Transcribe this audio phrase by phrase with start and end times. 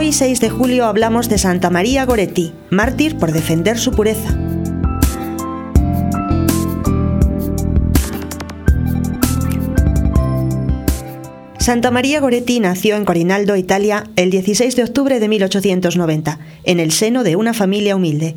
[0.00, 4.30] 16 de julio hablamos de Santa María Goretti, mártir por defender su pureza.
[11.58, 16.92] Santa María Goretti nació en Corinaldo, Italia, el 16 de octubre de 1890, en el
[16.92, 18.36] seno de una familia humilde.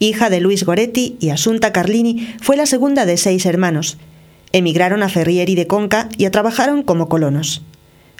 [0.00, 3.98] Hija de Luis Goretti y Asunta Carlini, fue la segunda de seis hermanos.
[4.50, 7.62] Emigraron a Ferrieri de Conca y a trabajaron como colonos.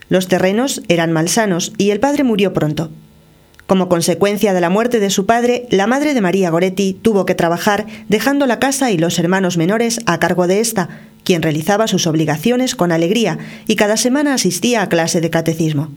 [0.08, 2.90] Los terrenos eran malsanos y el padre murió pronto.
[3.66, 7.34] Como consecuencia de la muerte de su padre, la madre de María Goretti tuvo que
[7.34, 10.88] trabajar dejando la casa y los hermanos menores a cargo de esta,
[11.22, 15.90] quien realizaba sus obligaciones con alegría y cada semana asistía a clase de catecismo.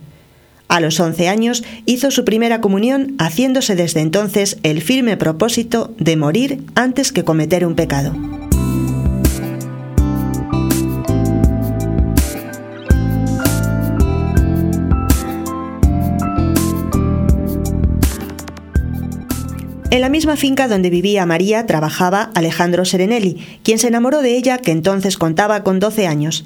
[0.67, 6.17] A los once años hizo su primera comunión, haciéndose desde entonces el firme propósito de
[6.17, 8.13] morir antes que cometer un pecado.
[19.91, 24.57] En la misma finca donde vivía María trabajaba Alejandro Serenelli, quien se enamoró de ella
[24.57, 26.45] que entonces contaba con 12 años.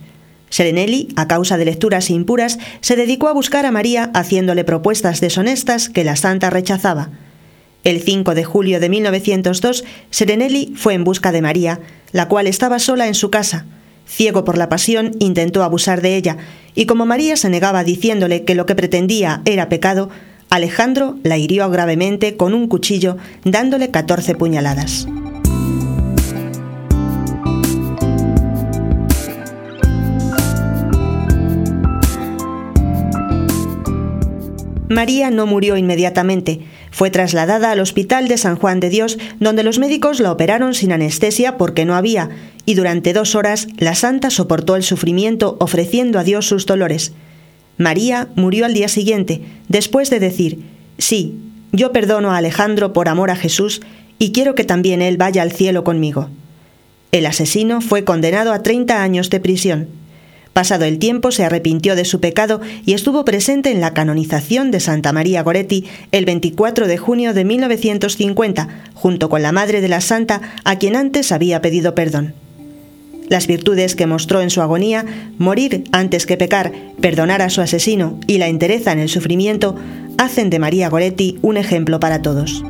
[0.49, 5.89] Serenelli, a causa de lecturas impuras, se dedicó a buscar a María haciéndole propuestas deshonestas
[5.89, 7.11] que la santa rechazaba.
[7.83, 11.81] El 5 de julio de 1902, Serenelli fue en busca de María,
[12.13, 13.67] la cual estaba sola en su casa.
[14.07, 16.37] Ciego por la pasión, intentó abusar de ella,
[16.73, 20.09] y como María se negaba diciéndole que lo que pretendía era pecado,
[20.49, 25.07] Alejandro la hirió gravemente con un cuchillo, dándole 14 puñaladas.
[34.95, 36.61] María no murió inmediatamente.
[36.89, 40.93] Fue trasladada al Hospital de San Juan de Dios, donde los médicos la operaron sin
[40.93, 42.29] anestesia porque no había,
[42.65, 47.13] y durante dos horas la santa soportó el sufrimiento ofreciendo a Dios sus dolores.
[47.77, 50.59] María murió al día siguiente, después de decir,
[50.97, 51.37] sí,
[51.71, 53.81] yo perdono a Alejandro por amor a Jesús
[54.17, 56.29] y quiero que también él vaya al cielo conmigo.
[57.11, 59.89] El asesino fue condenado a 30 años de prisión.
[60.53, 64.79] Pasado el tiempo se arrepintió de su pecado y estuvo presente en la canonización de
[64.79, 69.99] Santa María Goretti el 24 de junio de 1950, junto con la Madre de la
[69.99, 72.35] Santa, a quien antes había pedido perdón.
[73.29, 75.05] Las virtudes que mostró en su agonía,
[75.37, 76.71] morir antes que pecar,
[77.01, 79.75] perdonar a su asesino y la entereza en el sufrimiento,
[80.17, 82.63] hacen de María Goretti un ejemplo para todos.